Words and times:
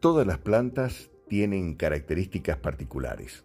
Todas 0.00 0.24
las 0.24 0.38
plantas 0.38 1.10
tienen 1.26 1.74
características 1.74 2.56
particulares 2.58 3.44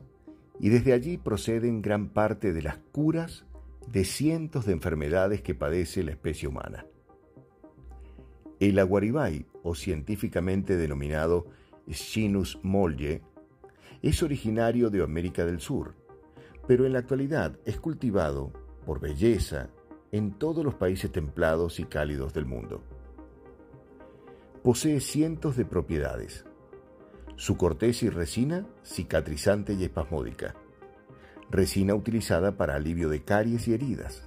y 0.60 0.70
desde 0.70 0.94
allí 0.94 1.18
proceden 1.18 1.82
gran 1.82 2.10
parte 2.10 2.54
de 2.54 2.62
las 2.62 2.78
curas 2.92 3.46
de 3.88 4.06
cientos 4.06 4.68
de 4.68 4.74
enfermedades 4.74 5.42
que 5.42 5.56
padece 5.56 6.04
la 6.04 6.12
especie 6.12 6.48
humana. 6.48 6.86
El 8.60 8.78
aguaribay, 8.78 9.48
o 9.64 9.74
científicamente 9.74 10.78
denominado 10.78 11.48
Schinus 11.90 12.60
molye, 12.62 13.24
es 14.04 14.22
originario 14.22 14.92
de 14.92 15.02
América 15.02 15.46
del 15.46 15.60
Sur, 15.60 15.96
pero 16.68 16.86
en 16.86 16.94
la 16.94 17.00
actualidad 17.00 17.58
es 17.66 17.80
cultivado 17.80 18.54
por 18.86 19.00
belleza 19.00 19.72
en 20.12 20.38
todos 20.38 20.64
los 20.64 20.76
países 20.76 21.12
templados 21.12 21.80
y 21.80 21.86
cálidos 21.86 22.32
del 22.32 22.46
mundo. 22.46 22.84
Posee 24.64 25.02
cientos 25.02 25.58
de 25.58 25.66
propiedades. 25.66 26.46
Su 27.36 27.58
corteza 27.58 28.06
y 28.06 28.10
resina 28.10 28.66
cicatrizante 28.86 29.74
y 29.74 29.84
espasmódica. 29.84 30.56
Resina 31.52 31.96
utilizada 31.96 32.56
para 32.56 32.76
alivio 32.76 33.10
de 33.10 33.24
caries 33.24 33.68
y 33.68 33.74
heridas. 33.74 34.24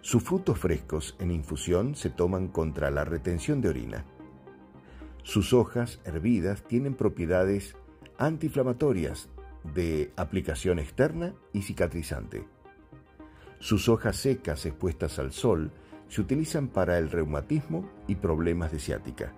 Sus 0.00 0.22
frutos 0.22 0.58
frescos 0.58 1.14
en 1.18 1.30
infusión 1.30 1.94
se 1.94 2.08
toman 2.08 2.48
contra 2.48 2.90
la 2.90 3.04
retención 3.04 3.60
de 3.60 3.68
orina. 3.68 4.06
Sus 5.24 5.52
hojas 5.52 6.00
hervidas 6.06 6.62
tienen 6.62 6.94
propiedades 6.94 7.76
antiinflamatorias 8.16 9.28
de 9.74 10.10
aplicación 10.16 10.78
externa 10.78 11.34
y 11.52 11.60
cicatrizante. 11.60 12.46
Sus 13.58 13.90
hojas 13.90 14.16
secas 14.16 14.64
expuestas 14.64 15.18
al 15.18 15.32
sol 15.32 15.70
se 16.08 16.20
utilizan 16.20 16.68
para 16.68 16.98
el 16.98 17.10
reumatismo 17.10 17.88
y 18.06 18.16
problemas 18.16 18.72
de 18.72 18.78
ciática. 18.78 19.32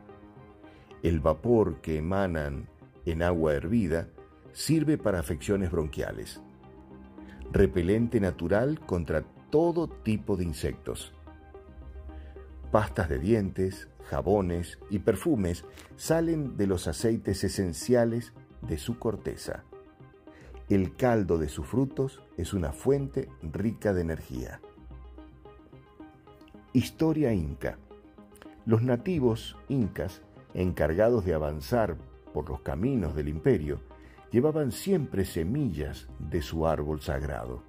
El 1.03 1.21
vapor 1.21 1.81
que 1.81 1.99
emanan 1.99 2.69
en 3.05 3.23
agua 3.23 3.55
hervida 3.55 4.09
sirve 4.53 4.99
para 4.99 5.21
afecciones 5.21 5.71
bronquiales. 5.71 6.41
Repelente 7.53 8.21
natural 8.21 8.81
contra 8.81 9.23
todo 9.51 9.89
tipo 9.89 10.37
de 10.37 10.45
insectos. 10.45 11.13
Pastas 12.71 13.09
de 13.09 13.19
dientes, 13.19 13.89
jabones 14.09 14.79
y 14.91 15.01
perfumes 15.01 15.65
salen 15.97 16.57
de 16.57 16.67
los 16.67 16.87
aceites 16.87 17.43
esenciales 17.43 18.33
de 18.63 18.79
su 18.79 18.99
corteza. 18.99 19.65
El 20.69 20.95
caldo 20.95 21.39
de 21.39 21.49
sus 21.49 21.67
frutos 21.67 22.23
es 22.37 22.55
una 22.55 22.73
fuente 22.73 23.29
rica 23.43 23.93
de 23.93 24.03
energía. 24.03 24.61
Historia 26.73 27.33
inca. 27.33 27.79
Los 28.65 28.83
nativos 28.83 29.57
incas, 29.69 30.23
encargados 30.55 31.25
de 31.25 31.35
avanzar 31.35 31.97
por 32.33 32.49
los 32.49 32.61
caminos 32.61 33.17
del 33.17 33.29
imperio, 33.29 33.81
llevaban 34.31 34.71
siempre 34.71 35.25
semillas 35.25 36.07
de 36.21 36.43
su 36.43 36.69
árbol 36.69 37.01
sagrado, 37.01 37.65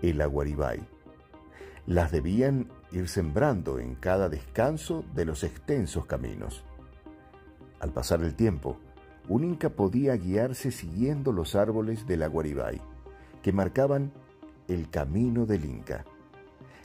el 0.00 0.22
aguaribay. 0.22 0.80
Las 1.86 2.12
debían 2.12 2.70
ir 2.92 3.08
sembrando 3.08 3.78
en 3.78 3.94
cada 3.94 4.30
descanso 4.30 5.04
de 5.14 5.26
los 5.26 5.44
extensos 5.44 6.06
caminos. 6.06 6.64
Al 7.78 7.92
pasar 7.92 8.22
el 8.22 8.34
tiempo, 8.36 8.78
un 9.28 9.44
inca 9.44 9.68
podía 9.68 10.16
guiarse 10.16 10.70
siguiendo 10.70 11.30
los 11.32 11.54
árboles 11.54 12.06
del 12.06 12.22
aguaribay, 12.22 12.80
que 13.42 13.52
marcaban 13.52 14.12
el 14.66 14.88
camino 14.88 15.44
del 15.44 15.66
inca. 15.66 16.06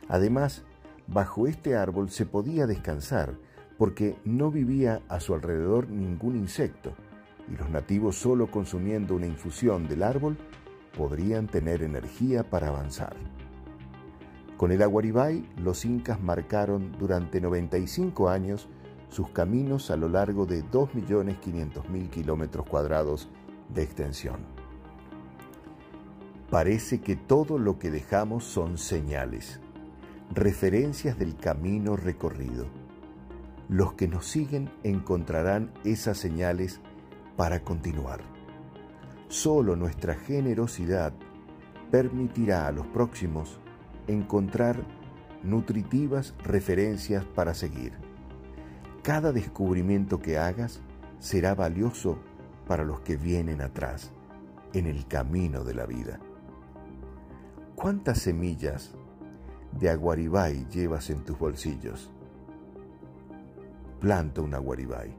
Además, 0.10 0.66
bajo 1.08 1.48
este 1.48 1.76
árbol 1.76 2.10
se 2.10 2.26
podía 2.26 2.68
descansar 2.68 3.36
porque 3.78 4.16
no 4.24 4.52
vivía 4.52 5.02
a 5.10 5.20
su 5.20 5.34
alrededor 5.34 5.90
ningún 5.90 6.36
insecto 6.36 6.94
y 7.52 7.58
los 7.58 7.70
nativos 7.70 8.16
solo 8.16 8.50
consumiendo 8.50 9.16
una 9.16 9.28
infusión 9.28 9.88
del 9.88 10.04
árbol 10.04 10.38
podrían 10.98 11.48
tener 11.48 11.84
energía 11.84 12.50
para 12.50 12.70
avanzar. 12.70 13.16
Con 14.58 14.72
el 14.72 14.82
aguaribay, 14.82 15.46
los 15.58 15.84
incas 15.84 16.22
marcaron 16.22 16.94
durante 16.98 17.42
95 17.42 18.30
años 18.30 18.70
sus 19.10 19.30
caminos 19.30 19.92
a 19.92 19.98
lo 19.98 20.08
largo 20.08 20.46
de 20.46 20.64
2.500.000 20.64 22.10
kilómetros 22.10 22.66
cuadrados 22.66 23.30
de 23.74 23.84
extensión. 23.84 24.38
Parece 26.50 27.02
que 27.02 27.16
todo 27.16 27.58
lo 27.58 27.80
que 27.80 27.92
dejamos 27.92 28.46
son 28.46 28.78
señales, 28.78 29.60
referencias 30.34 31.18
del 31.18 31.36
camino 31.36 31.96
recorrido. 31.96 32.68
Los 33.70 33.94
que 33.94 34.08
nos 34.08 34.28
siguen 34.28 34.72
encontrarán 34.84 35.72
esas 35.84 36.18
señales 36.18 36.82
para 37.36 37.62
continuar. 37.62 38.22
Solo 39.28 39.76
nuestra 39.76 40.16
generosidad 40.16 41.14
permitirá 41.92 42.68
a 42.68 42.72
los 42.72 42.88
próximos 42.88 43.60
encontrar 44.08 44.86
nutritivas 45.44 46.34
referencias 46.44 47.26
para 47.26 47.54
seguir. 47.54 47.94
Cada 49.02 49.32
descubrimiento 49.32 50.20
que 50.20 50.38
hagas 50.38 50.82
será 51.20 51.56
valioso 51.56 52.18
para 52.68 52.84
los 52.84 53.02
que 53.02 53.16
vienen 53.18 53.62
atrás 53.62 54.12
en 54.74 54.88
el 54.88 55.08
camino 55.08 55.64
de 55.64 55.74
la 55.74 55.86
vida. 55.86 56.20
¿Cuántas 57.76 58.20
semillas 58.20 58.96
de 59.80 59.90
aguaribay 59.90 60.66
llevas 60.70 61.10
en 61.10 61.24
tus 61.24 61.38
bolsillos? 61.38 62.12
Planta 64.00 64.42
un 64.42 64.54
aguaribay. 64.54 65.16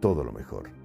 Todo 0.00 0.24
lo 0.24 0.32
mejor. 0.32 0.77